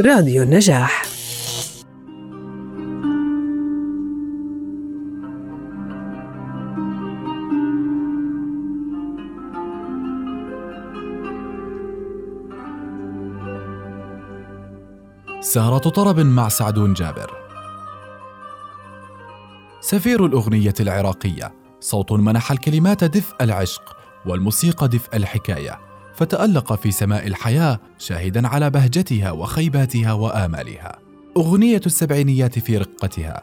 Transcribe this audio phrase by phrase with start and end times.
[0.00, 1.02] راديو النجاح.
[15.40, 17.30] سهرة طرب مع سعدون جابر.
[19.80, 21.54] سفير الأغنية العراقية.
[21.80, 25.85] صوت منح الكلمات دفء العشق والموسيقى دفء الحكاية.
[26.16, 30.98] فتألق في سماء الحياة شاهدا على بهجتها وخيباتها وآمالها.
[31.36, 33.42] أغنية السبعينيات في رقتها.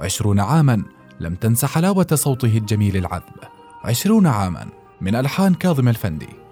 [0.00, 0.82] عشرون عاما
[1.20, 3.40] لم تنس حلاوة صوته الجميل العذب.
[3.84, 4.66] عشرون عاما
[5.00, 6.43] من ألحان كاظم الفندي.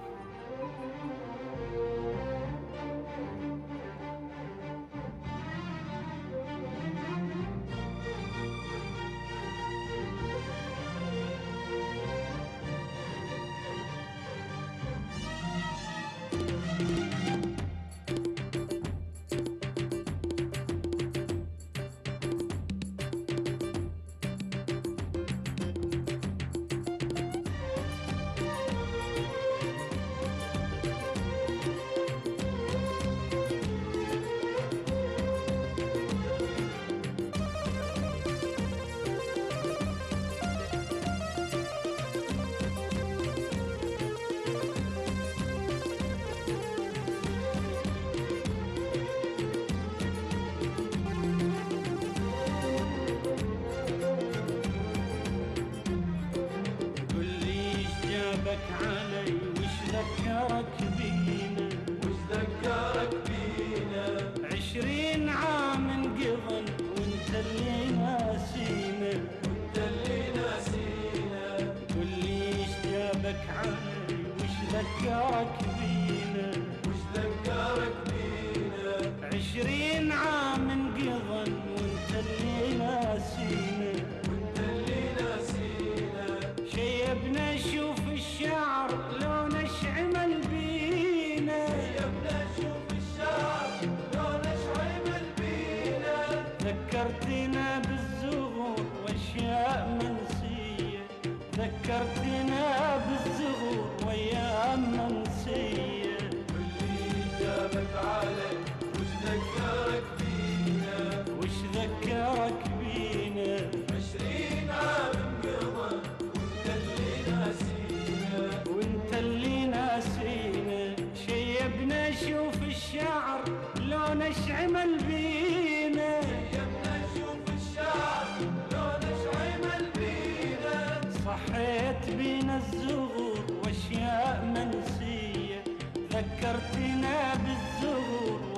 [136.82, 138.51] علينا بالزهور.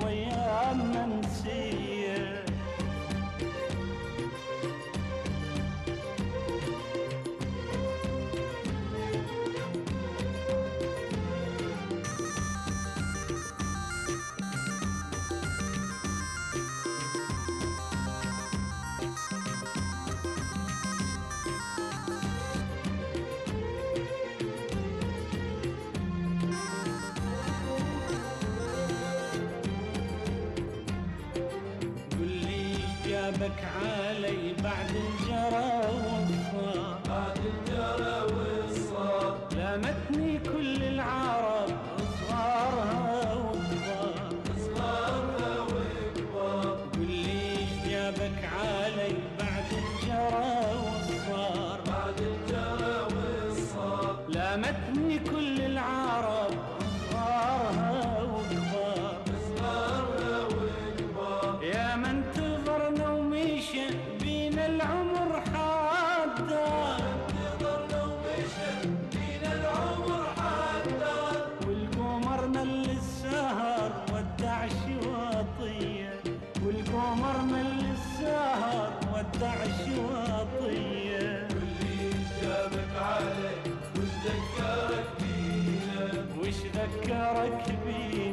[87.85, 88.24] be.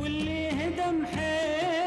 [0.00, 1.85] واللي هدم حياتي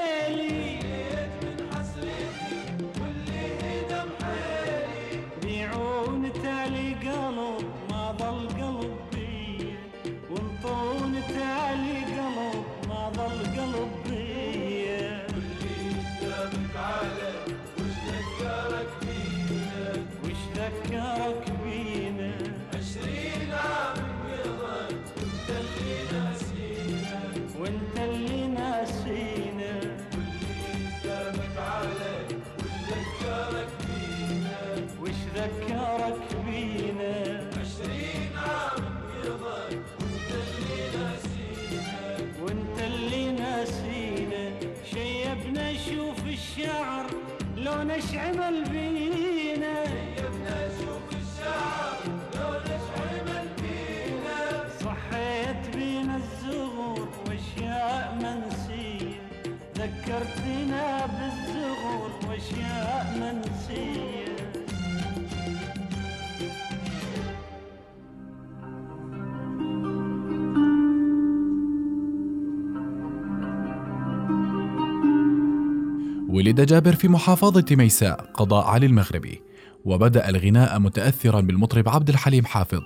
[76.49, 79.41] ولد جابر في محافظة ميساء قضاء علي المغربي
[79.85, 82.81] وبدأ الغناء متأثرا بالمطرب عبد الحليم حافظ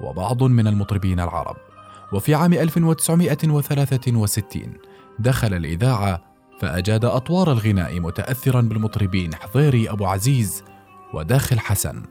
[0.00, 1.56] وبعض من المطربين العرب.
[2.12, 4.72] وفي عام 1963
[5.18, 6.22] دخل الإذاعة
[6.60, 10.64] فأجاد أطوار الغناء متأثرا بالمطربين حضيري أبو عزيز
[11.14, 12.02] وداخل حسن.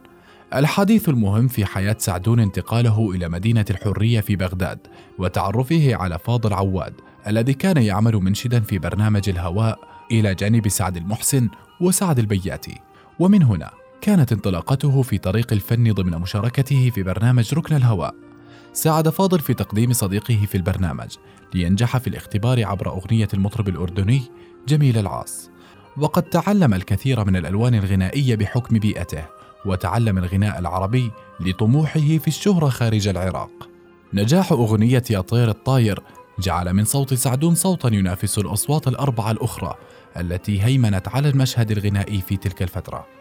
[0.54, 4.78] الحديث المهم في حياة سعدون انتقاله إلى مدينة الحرية في بغداد
[5.18, 6.94] وتعرفه على فاضل عواد
[7.26, 11.48] الذي كان يعمل منشدا في برنامج الهواء إلى جانب سعد المحسن
[11.80, 12.80] وسعد البياتي
[13.18, 13.70] ومن هنا
[14.00, 18.14] كانت انطلاقته في طريق الفن ضمن مشاركته في برنامج ركن الهواء.
[18.72, 21.16] ساعد فاضل في تقديم صديقه في البرنامج
[21.54, 24.22] لينجح في الاختبار عبر أغنية المطرب الأردني
[24.68, 25.50] جميل العاص.
[25.96, 29.24] وقد تعلم الكثير من الألوان الغنائية بحكم بيئته
[29.66, 31.10] وتعلم الغناء العربي
[31.40, 33.68] لطموحه في الشهرة خارج العراق.
[34.14, 36.02] نجاح أغنية يا طير الطاير
[36.38, 39.74] جعل من صوت سعدون صوتا ينافس الأصوات الأربعة الأخرى
[40.20, 43.17] التي هيمنت على المشهد الغنائي في تلك الفترة.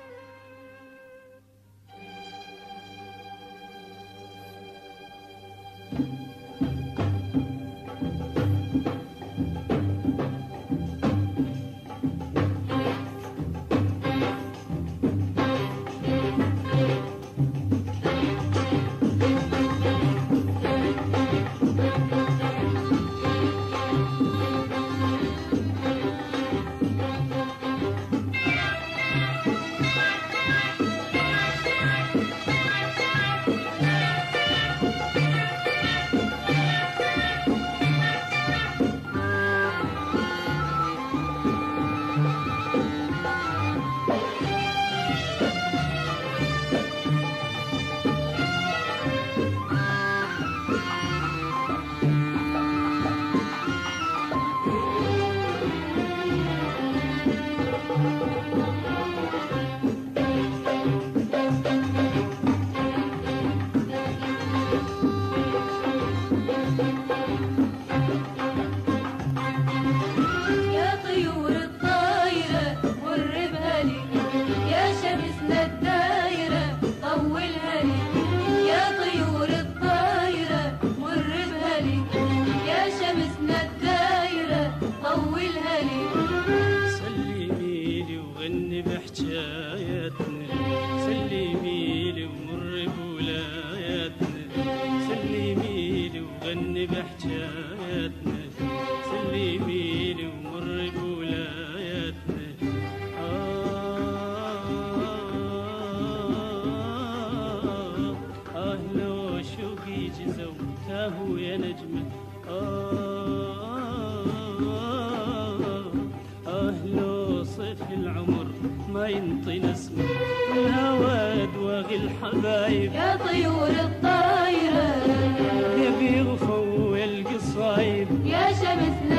[127.67, 128.07] الغيب.
[128.25, 129.16] يا شمس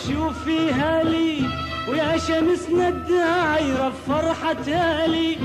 [0.00, 1.42] الطايرة شوفيها لي
[1.88, 5.36] ويا شمسنا الدايرة فرحتها لي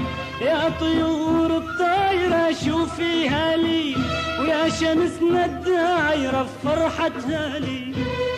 [0.41, 3.95] يا طيور الطايرة شوفيها لي
[4.41, 7.93] ويا شمسنا الدايرة فرحتها لي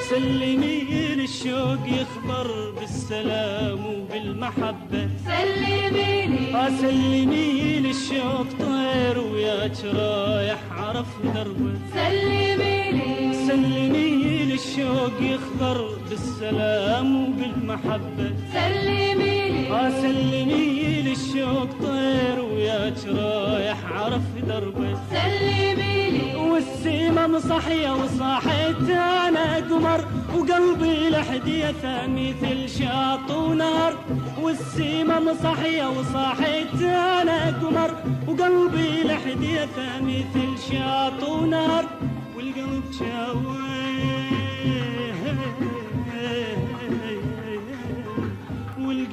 [0.10, 5.10] سلمي للشوق يخبر بالسلام وبالمحبة.
[5.26, 6.70] سلمي لي.
[6.82, 11.74] سلمي للشوق طير وياك رايح عرف دربة.
[11.94, 13.48] سلمي لي.
[13.48, 14.37] سلمي
[14.78, 18.34] للشوق يخبر بالسلام وبالمحبة.
[18.54, 19.92] سلمي لي.
[20.02, 24.98] سلمي للشوق طير وياك رايح عرف دربة.
[25.12, 26.36] سلمي لي.
[26.36, 30.06] والسيمة مصحية وصاحيت أنا قمر
[30.36, 33.94] وقلبي لحديثة مثل شاط ونار.
[34.42, 36.82] والسيمة مصحية وصاحيت
[37.22, 37.92] أنا قمر
[38.28, 41.86] وقلبي لحديثة مثل شاط ونار.
[42.36, 44.27] والقلب شاوي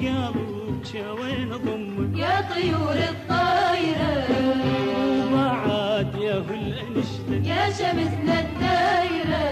[0.01, 4.13] والقلب شاوين ضمك يا طيور الطايرة.
[5.31, 9.43] وبعد يا هو الأنشدة يا شمسنا الدايرة.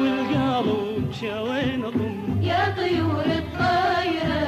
[0.00, 4.42] والقلب شاوين ضم يا طيور الطايرة.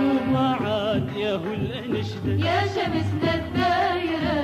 [0.00, 4.38] وبعد يا هو الأنشدة يا شمسنا الدايرة.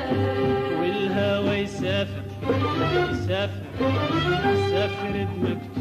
[0.80, 2.22] والهوى يسافر
[3.12, 3.62] يسافر
[4.52, 5.75] يسافر بمكتوب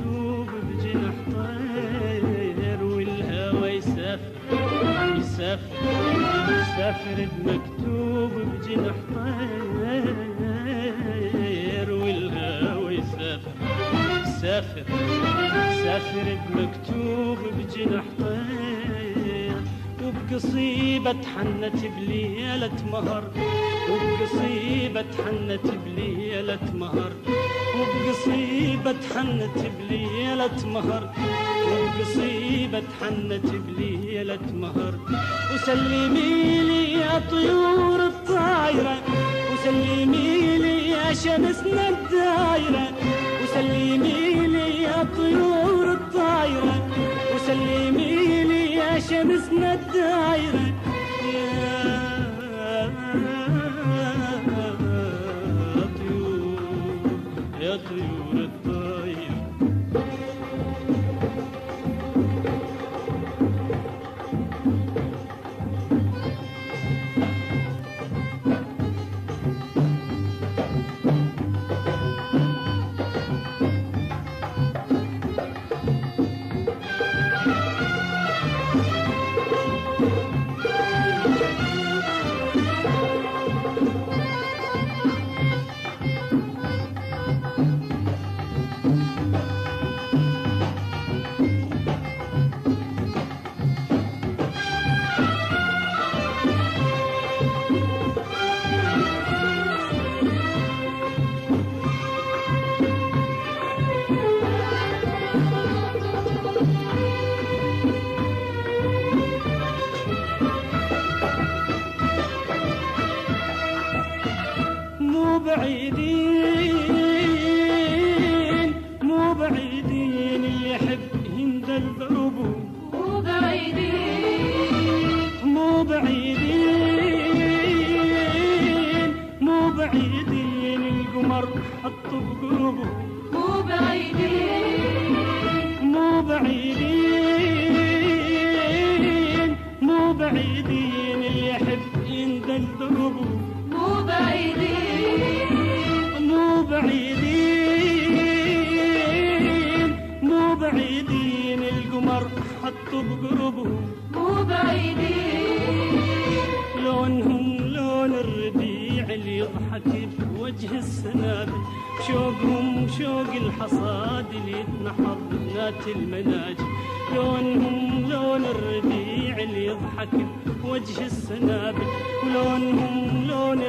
[6.96, 8.96] يسافر بمكتوب بجناح
[11.56, 13.52] طير والهوى يسافر
[14.28, 14.86] يسافر
[15.72, 19.56] يسافر بمكتوب بجناح طير.
[20.04, 23.24] وبقصيبة حنت بليلة مهر.
[23.90, 27.12] وبقصيبة حنت بليلة مهر.
[27.78, 31.04] وبقصيبة حنت بليلة مهر.
[31.72, 34.94] وبقصيبة حنت بليلة مهر.
[35.54, 38.98] وسلمي لي يا طيور الطايرة
[39.54, 42.88] وسلمي لي يا شمسنا الدايرة
[43.44, 46.88] وسلمي لي يا طيور الطايرة
[47.36, 50.65] وسلمي لي يا شمسنا الدايرة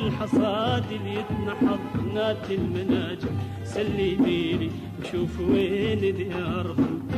[0.07, 3.35] الحصاد اللي يتنحض بنات المناجم
[3.65, 4.71] سلميلي
[5.01, 7.09] وشوف وين ديارهم.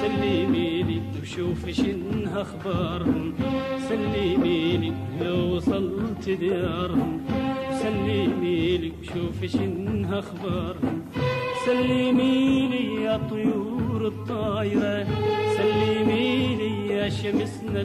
[0.00, 3.34] سلميلي وشوف شنها أخبارهم.
[3.88, 7.20] سلميلي لو وصلت ديارهم.
[7.82, 11.02] سلميلي وشوف شنها أخبارهم.
[11.66, 15.06] سلميلي يا طيور الطايرة.
[15.56, 17.80] سلميلي يا شمسنا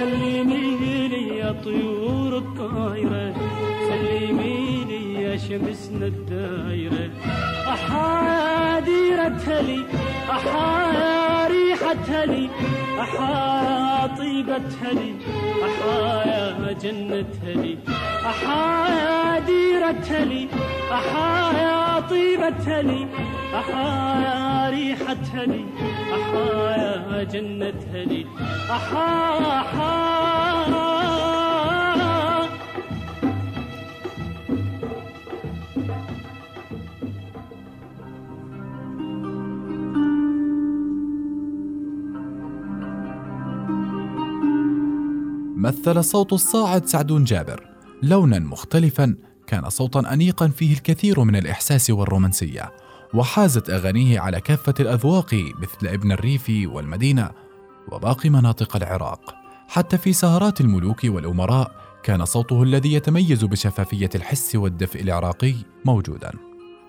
[0.00, 3.34] الدايرة سلميلي يا طيور الطايرة
[3.88, 7.10] سلميلي يا شمسنا الدايرة.
[7.68, 8.80] أحا
[9.48, 9.84] هلي
[10.30, 12.50] أحايا ريحة هلي
[13.00, 15.14] أحايا طيبة هلي
[15.64, 17.78] أحايا جنة هلي
[18.26, 20.48] أحايا ديرة هلي
[20.92, 22.00] أحايا
[23.48, 25.64] هلي أحايا ريحة هلي
[26.12, 28.26] أحايا جنة هلي
[28.70, 30.18] أحايا أحايا
[45.56, 47.68] مثل صوت الصاعد سعدون جابر.
[48.02, 52.72] لونا مختلفا كان صوتا انيقا فيه الكثير من الإحساس والرومانسية.
[53.14, 57.30] وحازت أغانيه على كافة الأذواق مثل ابن الريف والمدينة
[57.92, 59.34] وباقي مناطق العراق.
[59.68, 66.32] حتى في سهرات الملوك والأمراء كان صوته الذي يتميز بشفافية الحس والدفء العراقي موجودا.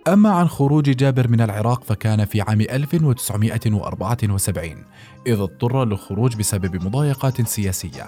[0.08, 4.86] أما عن خروج جابر من العراق فكان في عام 1974
[5.28, 8.08] إذ اضطر للخروج بسبب مضايقات سياسية.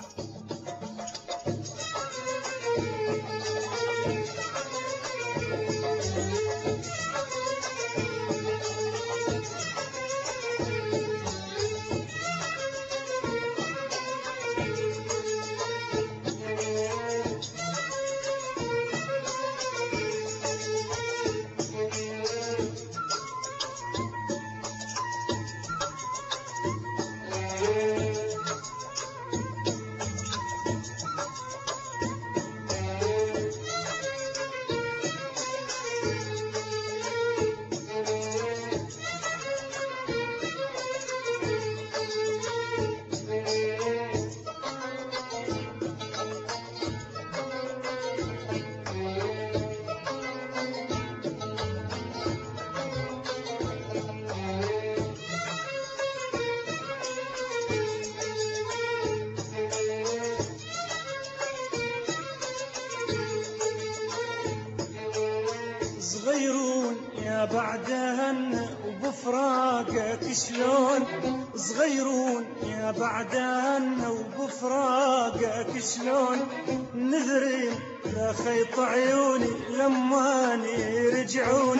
[76.95, 77.73] نذرين
[78.15, 80.59] لا خيط عيوني لما
[80.95, 81.77] يرجعون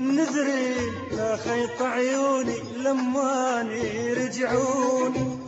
[0.00, 5.45] نذرين لا خيط عيوني لما يرجعون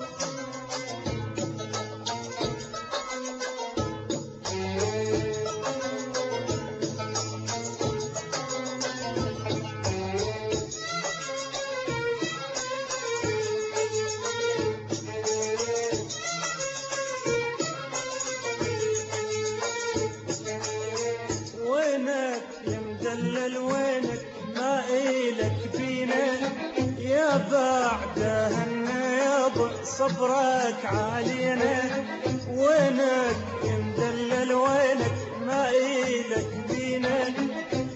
[30.09, 32.05] صبرك علينا
[32.51, 37.19] وينك مدلل وينك ما إلك بينا.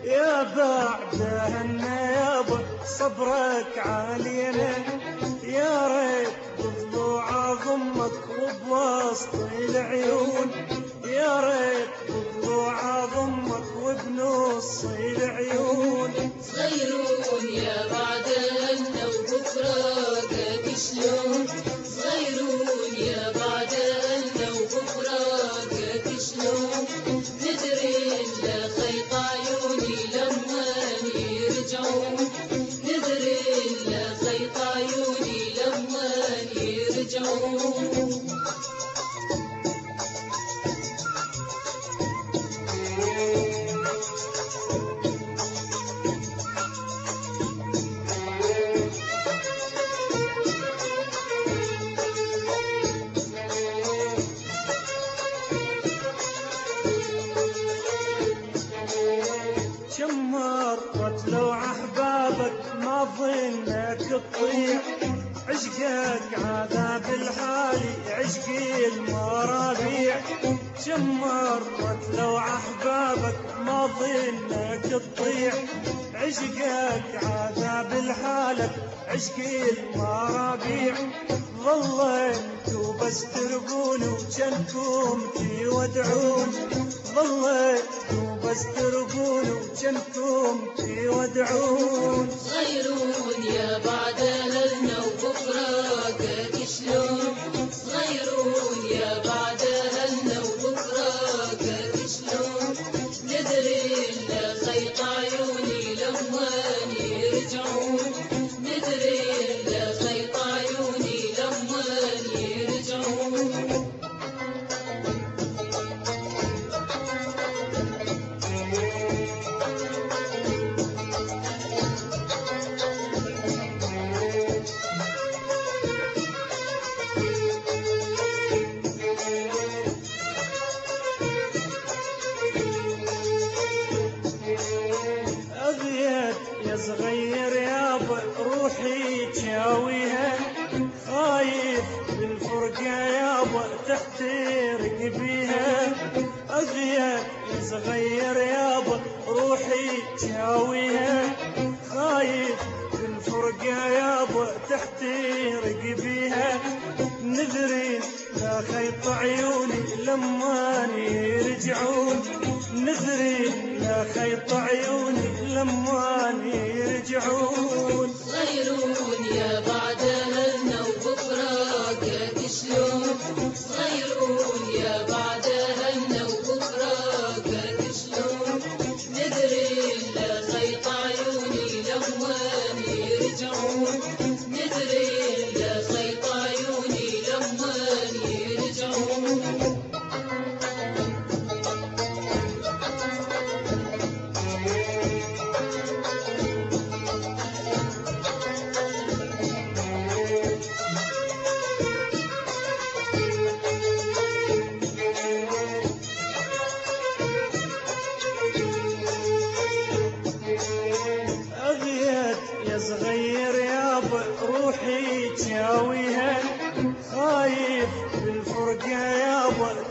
[0.05, 1.81] يا بعدهن
[2.15, 2.59] يابا
[2.99, 4.73] صبرك علينا
[5.43, 10.51] يا ريت بضلوع ضمك وبوسط العيون.
[11.05, 15.92] يا ريت بضلوع ضمك وبنص العيون.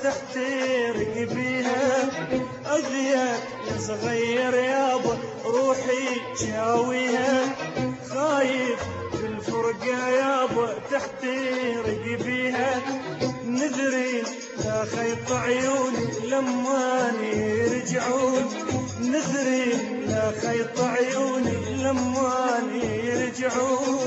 [0.04, 2.10] تحترق بيها.
[2.76, 3.28] أذية
[3.68, 7.42] يا صغير يابا روحي تشاويها
[8.10, 8.80] خايف
[9.22, 12.82] بالفرقة يابا تحترق بيها.
[13.46, 14.24] نذري
[14.66, 18.46] لا خيط عيوني لما يرجعون.
[19.02, 19.66] نذري
[20.08, 22.60] لا خيط عيوني لما
[23.04, 24.01] يرجعون.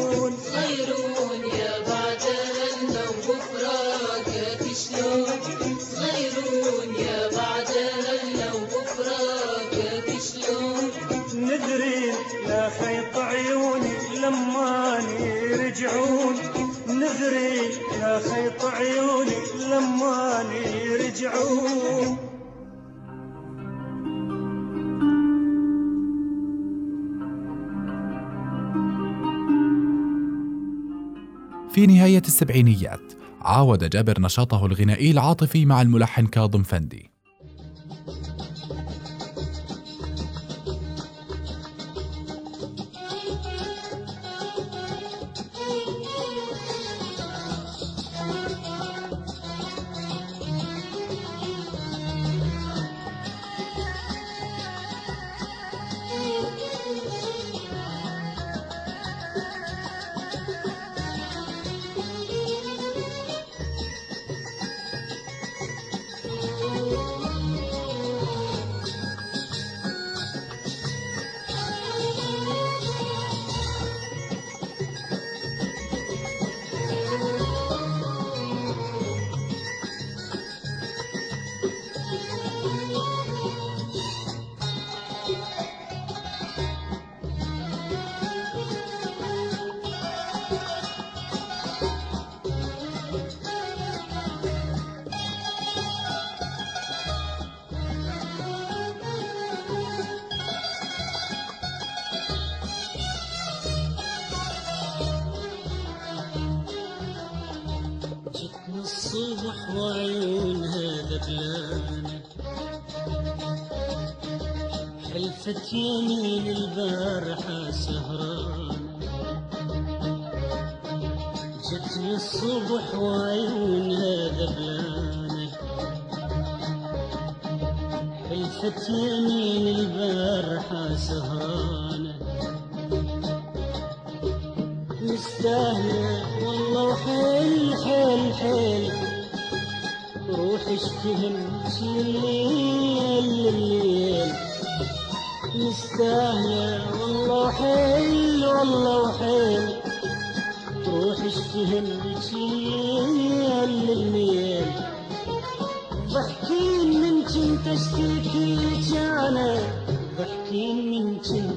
[15.85, 16.35] يرجعون
[16.88, 17.57] نذري
[18.01, 20.44] يا خيط عيوني لما
[20.85, 22.16] يرجعون.
[31.73, 33.01] في نهاية السبعينيات
[33.40, 37.13] عاود جابر نشاطه الغنائي العاطفي مع الملحن كاظم فندي.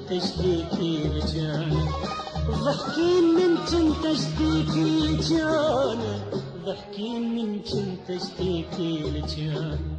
[0.09, 1.71] تنتج فيكي رجال
[3.21, 5.99] من كنت فيكي رجال.
[6.65, 9.96] ضحكي من تنتج فيكي رجال.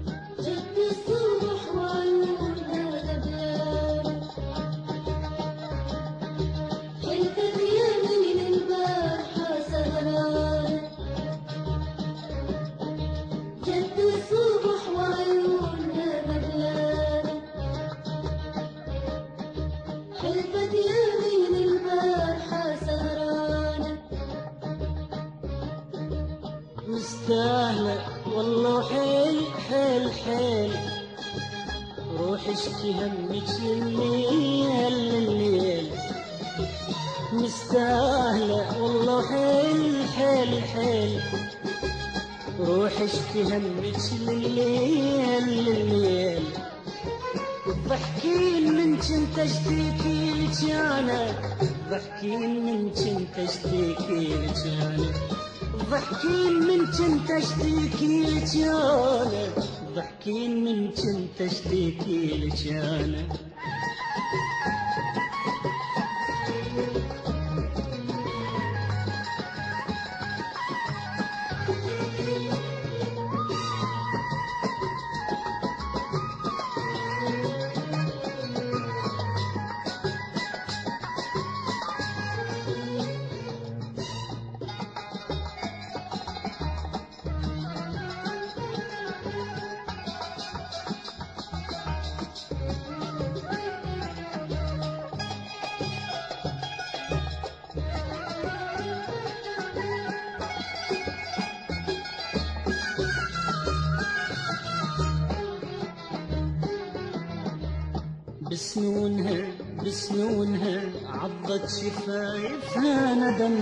[110.09, 113.57] بسنونها عضت شفايفها ندم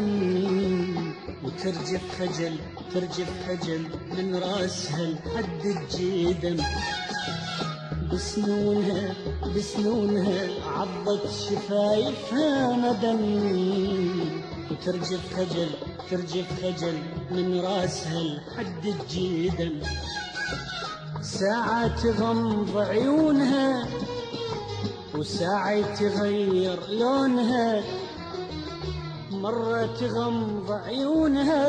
[1.44, 2.56] وترجف خجل
[2.94, 3.82] ترجف خجل
[4.16, 6.62] من راسها لحد الجدم
[8.12, 9.14] بسنونها
[9.56, 13.22] بسنونها عضت شفايفها ندم
[14.70, 15.68] وترجف خجل
[16.10, 16.98] ترجف خجل
[17.30, 19.80] من راسها لحد الجدم
[21.22, 23.84] ساعة تغمض عيونها
[25.26, 27.82] وساعة تغير لونها
[29.30, 31.62] مرة تغمض عيونها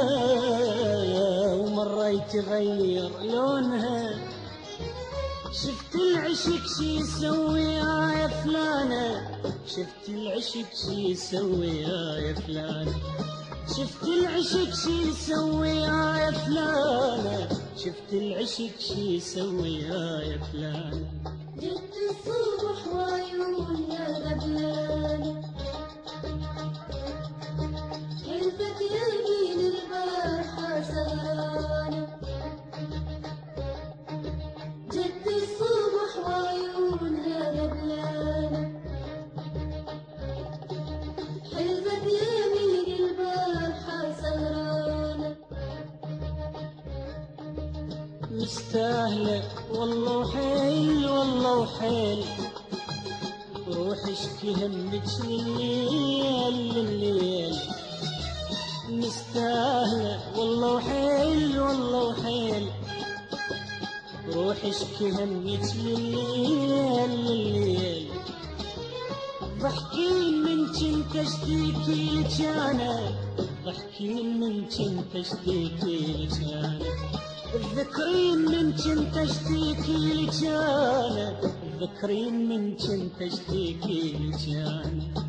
[1.53, 4.15] ومرة يتغير لونها.
[5.51, 9.27] شفت العشق شي يسوي يا فلانة
[9.67, 12.95] شفت العشق شي يسوي يا فلانة.
[13.77, 21.46] شفت العشق شي يسوي يا فلانة شفت العشق شي يسوي يا فلانة.
[21.61, 25.46] جت الصبح وعيونها غبلانة
[64.97, 68.07] اشكي همك لليل لليل
[69.61, 73.11] ضحكين من كنت اشتكي لك أنا
[73.65, 76.79] ضحكين من كنت اشتكي لك أنا
[77.53, 81.41] تذكرين من كنت اشتكي لك أنا
[81.79, 85.26] تذكرين من كنت اشتكي لك أنا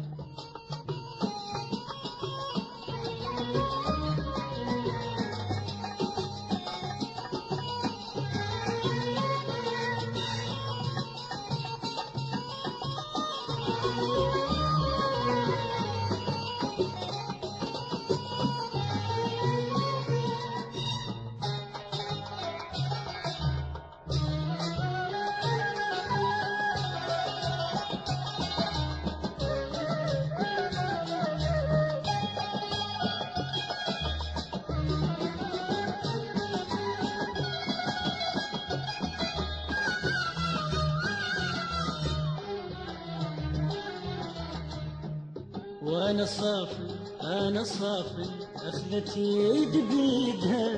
[46.19, 46.89] وأنا صافي
[47.23, 48.27] أنا صافي.
[48.57, 50.71] اخذت يد بيدها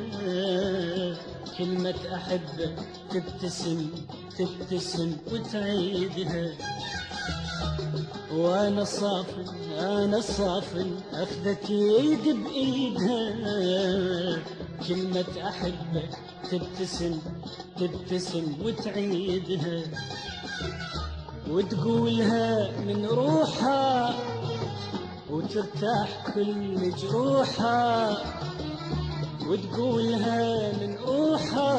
[1.59, 2.77] كلمة احبك
[3.11, 3.91] تبتسم
[4.39, 6.53] تبتسم وتعيدها.
[8.35, 9.45] وأنا صافي
[9.79, 10.87] أنا صافي.
[11.13, 13.23] اخذت يد بإيدها.
[14.89, 16.19] كلمة احبك
[16.51, 17.19] تبتسم
[17.81, 19.83] تبتسم وتعيدها.
[21.51, 24.30] وتقولها من روحها
[25.31, 28.17] وترتاح كل جروحها
[29.47, 31.77] وتقولها من روحها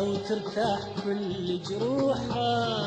[0.00, 2.86] وترتاح كل جروحها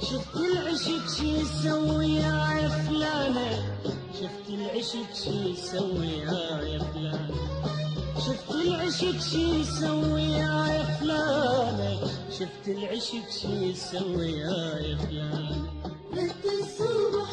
[0.00, 3.78] شفت العشق شي يسوي يا فلانة؟
[4.20, 7.30] شفت العشق شي يسوي يا فلانة؟
[8.26, 12.00] شفت العشق شي يسوي يا فلانة؟
[12.30, 15.62] شفت العشق شي يسوي يا فلانة؟
[16.12, 17.30] بنت الصبح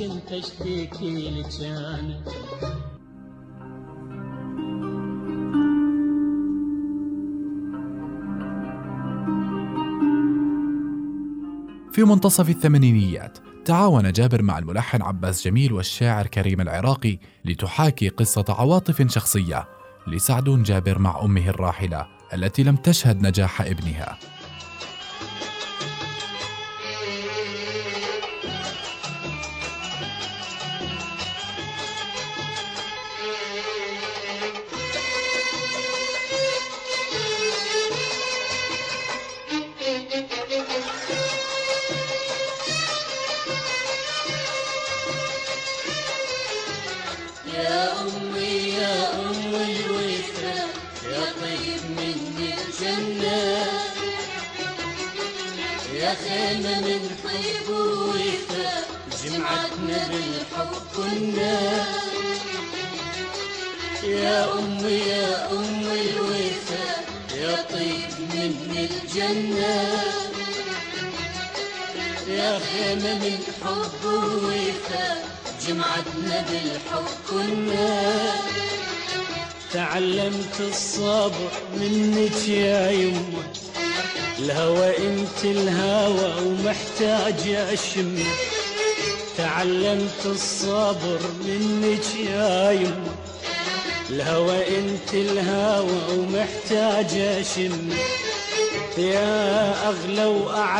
[0.00, 0.20] أنا
[11.92, 19.12] في منتصف الثمانينيات تعاون جابر مع الملحن عباس جميل والشاعر كريم العراقي لتحاكي قصة عواطف
[19.12, 19.68] شخصية
[20.06, 24.18] لسعد جابر مع أمه الراحلة التي لم تشهد نجاح ابنها.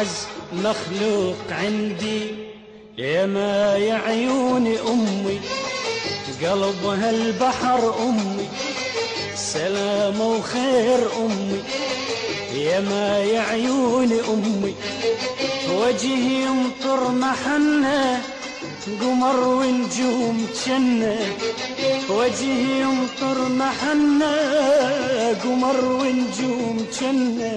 [0.01, 2.23] واعز مخلوق عندي.
[2.99, 5.41] يا ما يا عيون أمي
[6.43, 8.49] قلبها البحر أمي.
[9.35, 11.63] سلامة وخير أمي.
[12.55, 14.75] يا ما يا عيون أمي
[15.75, 18.23] وجهي يمطر محنة
[19.01, 21.19] قمر ونجوم جنة
[22.11, 24.37] وجهي يمطر محنة
[25.45, 27.57] قمر ونجوم جنة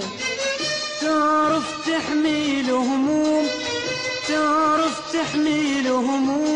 [1.03, 3.45] تعرف تحميل هموم
[4.27, 6.52] تعرف تحميل هموم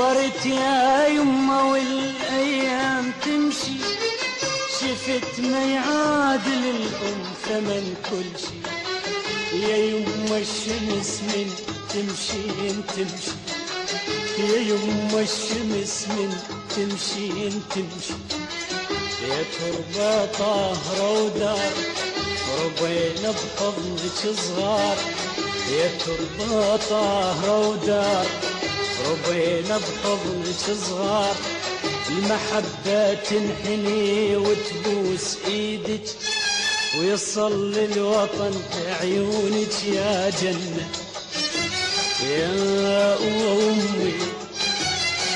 [0.00, 3.76] كبرت يا يما والأيام تمشي.
[4.80, 8.58] شفت ما يعادل الأم ثمن كل شي.
[9.60, 11.48] يا يما الشمس من
[11.92, 12.42] تمشي
[12.96, 13.36] تمشي.
[14.38, 16.32] يا يما الشمس من
[16.76, 18.18] تمشي تمشي.
[19.28, 21.72] يا تربة طاهرة ودار
[22.60, 24.96] ربينا بحضنك صغار.
[25.70, 28.49] يا تربة طاهرة ودار
[29.08, 31.36] ربينا بحضنك صغار
[32.08, 36.06] المحبة تنحني وتبوس إيدك
[36.98, 38.54] ويصل الوطن
[39.00, 40.88] عيونك يا جنة.
[42.30, 44.12] يا أمي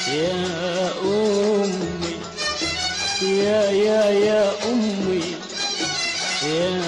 [0.09, 2.15] يا أمي
[3.23, 5.25] يا يا يا أمي
[6.43, 6.84] يا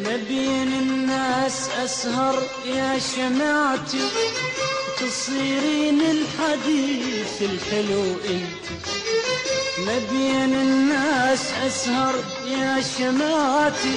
[0.00, 4.08] نبين الناس أسهر يا شمعتي
[5.00, 8.64] تصيرين الحديث الحلو إنت.
[9.78, 12.14] نبين الناس أسهر
[12.46, 13.94] يا شمعتي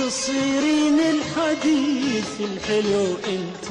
[0.00, 3.64] وتصيرين الحديث الحلو انت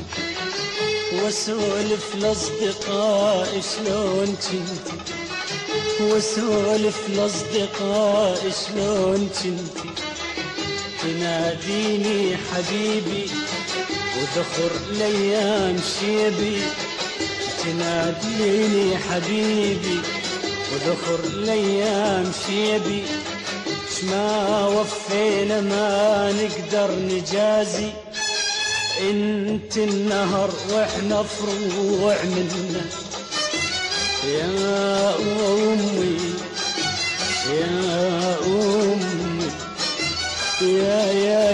[1.14, 4.98] واسولف لأصدقائي شلون كنتي
[6.02, 9.90] واسولف لأصدقائي شلون كنتي
[11.04, 13.26] تناديني حبيبي
[14.18, 16.62] وذخر الأيام شيبي
[17.64, 20.00] تناديني حبيبي
[20.74, 23.04] وذخر الأيام شيبي.
[24.02, 27.90] شما وفينا ما نقدر نجازي.
[29.10, 32.86] انت النهر وإحنا فروع منا.
[34.26, 36.18] يا أمي
[37.54, 39.52] يا أمي
[40.62, 41.45] يا يا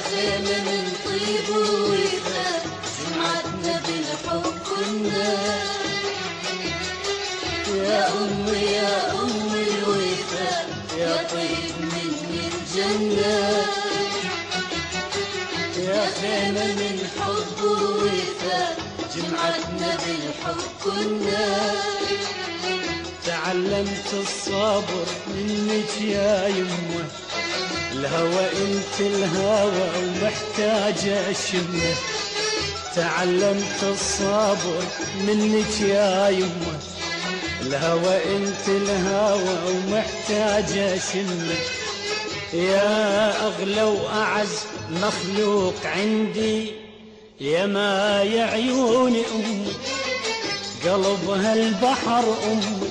[0.00, 2.50] خيمة من طيب ووفا
[2.98, 5.38] جمعتنا بالحب كنا
[7.76, 10.66] يا أمي يا أم الوفا
[10.98, 13.66] يا طيب من الجنة
[15.78, 18.76] يا خيمة من حب ووفا
[19.16, 21.72] جمعتنا بالحب كنا
[23.26, 27.04] تعلمت الصبر منك يا يمه
[27.98, 31.94] الهوى انت الهوى ومحتاجة شمة.
[32.96, 34.82] تعلمت الصبر
[35.26, 36.78] منك يا يمة.
[37.60, 41.58] الهوى انت الهوى ومحتاجة شمة.
[42.54, 44.56] يا أغلى وأعز
[44.90, 46.72] مخلوق عندي
[47.40, 49.72] يا ما يا عيوني أمي.
[50.84, 52.90] قلبها البحر أمي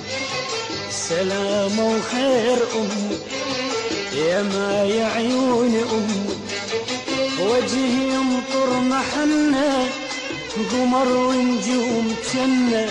[0.91, 3.16] سلام وخير أمي.
[4.17, 6.37] يا ما يا عيوني امي
[7.39, 9.87] وجهي يمطر محنة
[10.71, 12.87] قمر ونجوم جنة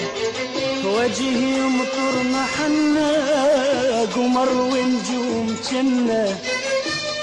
[0.85, 3.11] وجهي يمطر محنة
[4.15, 6.39] قمر ونجوم جنة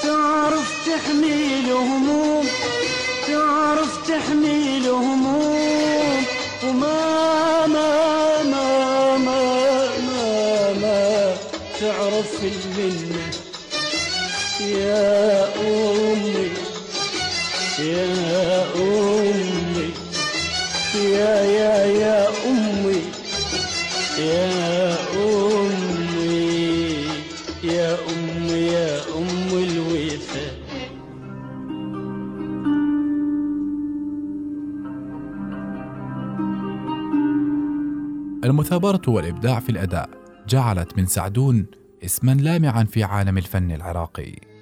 [0.03, 2.45] تعرف تحميل هموم
[3.27, 6.23] تعرف تحميل هموم
[6.63, 8.12] وما ما ما
[14.93, 16.49] يا أمي
[17.79, 19.89] يا أمي
[20.95, 23.01] يا يا يا أمي
[24.19, 26.13] يا أمي
[27.63, 29.33] يا أمي يا أم
[38.43, 40.09] المثابرة والإبداع في الأداء
[40.47, 41.65] جعلت من سعدون
[42.05, 44.52] اسما لامعا في عالم الفن العراقي.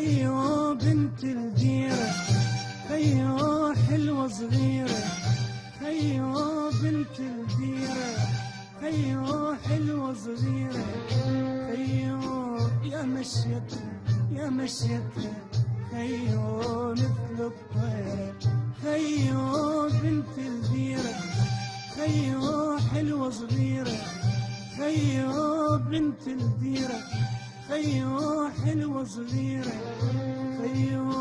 [0.00, 2.10] خيو بنت الجيرة
[2.88, 5.00] خيو حلوة صغيرة
[5.80, 6.34] خيو
[6.82, 8.12] بنت الجيرة
[8.80, 10.84] خيو حلوة صغيرة
[11.68, 12.20] خيو
[12.92, 13.92] يا مشيتها
[14.32, 15.34] يا مشيتها
[15.92, 18.34] خيو مثل الطير
[18.82, 21.14] خيو بنت الجيرة
[21.96, 23.96] خيو حلوة صغيرة
[24.78, 27.00] خيو بنت الديرة
[27.70, 29.72] خيو حلوة صغيرة
[30.58, 31.12] خيو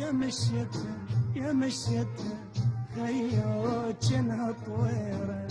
[0.00, 0.96] يا مشيتها
[1.36, 2.38] يا مشيتها
[2.96, 5.48] خيو جنها طويره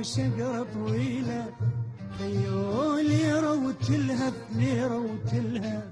[0.00, 1.46] خيو شجرة طويلة
[2.18, 5.84] خيو ليرة وتلهف ليرة وتلهف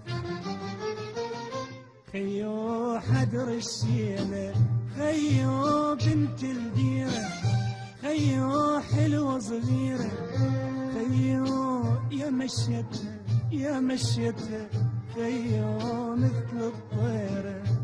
[2.12, 4.54] خيو حدر الشيلة
[4.96, 7.28] خيو بنت الديرة
[8.02, 10.10] خيو حلوة صغيرة
[10.94, 13.14] خيو يا مشيتها
[13.52, 14.68] يا مشيتها
[15.14, 17.77] خيو مثل الطيرة.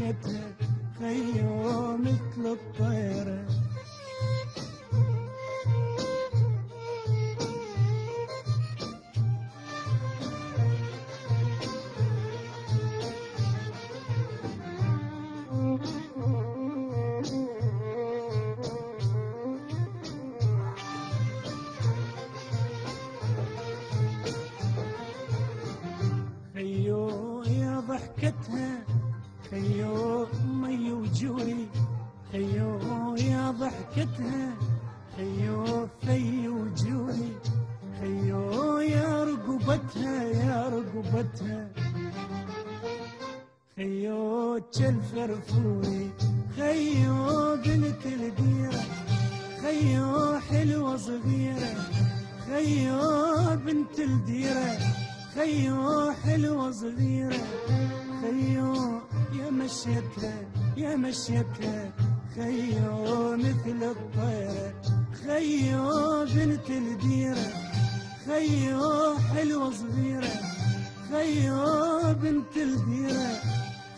[0.00, 0.65] يا
[32.32, 34.54] خيو يا ضحكتها
[35.16, 37.32] خيو في وجوي
[38.00, 41.68] خيو يا رقبتها يا رقبتها.
[43.76, 46.10] خيو الفرفوري
[46.56, 48.82] خيو بنت الديرة
[49.62, 51.74] خيو حلوة صغيرة
[52.46, 53.00] خيو
[53.64, 54.78] بنت الديرة
[55.34, 57.44] خيو حلوة صغيرة.
[58.22, 58.74] خيو
[59.32, 60.34] يا مشيتها
[60.76, 61.92] يا مشيتها.
[62.36, 64.74] خيو مثل الطيرة
[65.26, 67.46] خيو بنت الديرة
[68.26, 70.34] خيو حلوة صغيرة
[71.10, 73.30] خيو بنت الديرة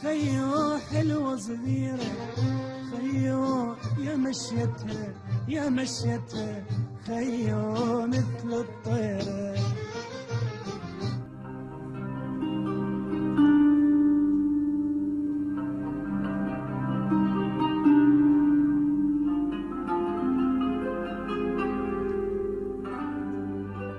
[0.02, 2.10] خيو حلوة صغيرة.
[2.90, 5.14] خيو يا مشيتها
[5.48, 6.64] يا مشيتها
[7.06, 9.67] خيو مثل الطيرة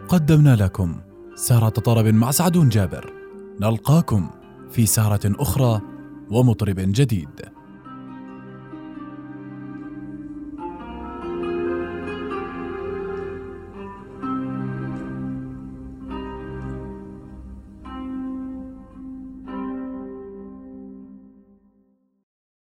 [0.10, 1.01] قدمنا لكم
[1.36, 3.14] سارة طرب مع سعدون جابر.
[3.62, 4.30] نلقاكم
[4.72, 5.82] في سارة أخرى
[6.32, 7.30] ومطرب جديد.